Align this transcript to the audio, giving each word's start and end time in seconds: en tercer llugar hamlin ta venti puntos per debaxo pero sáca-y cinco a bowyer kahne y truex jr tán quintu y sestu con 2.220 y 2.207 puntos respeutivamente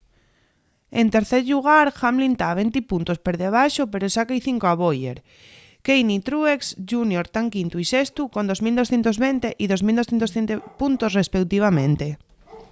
en 1.01 1.07
tercer 1.15 1.41
llugar 1.49 1.87
hamlin 1.99 2.33
ta 2.41 2.49
venti 2.61 2.81
puntos 2.91 3.17
per 3.25 3.35
debaxo 3.43 3.83
pero 3.91 4.13
sáca-y 4.15 4.39
cinco 4.47 4.65
a 4.67 4.77
bowyer 4.81 5.17
kahne 5.85 6.13
y 6.17 6.19
truex 6.27 6.61
jr 6.89 7.25
tán 7.35 7.47
quintu 7.55 7.75
y 7.79 7.85
sestu 7.93 8.21
con 8.33 8.43
2.220 8.51 9.39
y 9.63 9.65
2.207 9.71 10.53
puntos 10.79 11.11
respeutivamente 11.19 12.05